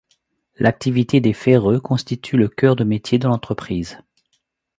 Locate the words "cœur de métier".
2.47-3.19